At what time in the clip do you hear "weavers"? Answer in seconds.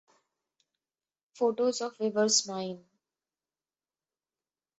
1.99-2.47